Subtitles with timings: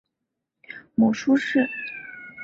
[0.95, 1.69] 母舒氏。